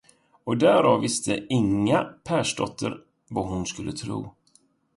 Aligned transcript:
Och 0.43 0.57
därav 0.57 1.01
visste 1.01 1.45
Inga 1.49 2.03
Persdotter, 2.23 2.97
vad 3.29 3.45
hon 3.45 3.65
skulle 3.65 3.91
tro. 3.91 4.29